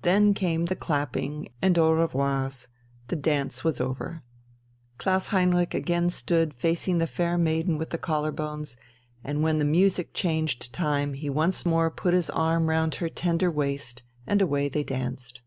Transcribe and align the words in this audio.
Then 0.00 0.34
came 0.34 0.64
the 0.64 0.74
clapping 0.74 1.48
and 1.62 1.78
au 1.78 1.92
revoirs; 1.92 2.66
the 3.06 3.14
dance 3.14 3.62
was 3.62 3.80
over. 3.80 4.24
Klaus 4.98 5.28
Heinrich 5.28 5.72
again 5.72 6.10
stood 6.10 6.52
facing 6.52 6.98
the 6.98 7.06
fair 7.06 7.38
maiden 7.38 7.78
with 7.78 7.90
the 7.90 7.96
collar 7.96 8.32
bones, 8.32 8.76
and 9.22 9.40
when 9.40 9.60
the 9.60 9.64
music 9.64 10.14
changed 10.14 10.72
time 10.72 11.14
he 11.14 11.30
once 11.30 11.64
more 11.64 11.92
put 11.92 12.12
his 12.12 12.28
arm 12.28 12.68
round 12.68 12.96
her 12.96 13.08
tender 13.08 13.52
waist, 13.52 14.02
and 14.26 14.42
away 14.42 14.68
they 14.68 14.82
danced. 14.82 15.42